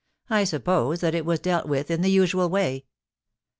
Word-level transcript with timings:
* 0.15 0.29
I 0.31 0.45
suppose 0.45 1.01
chat 1.01 1.13
it 1.13 1.27
was 1.27 1.41
deak 1.41 1.65
with 1.65 1.91
m 1.91 2.01
the 2.01 2.17
osoal 2.17 2.49
wav.' 2.49 2.81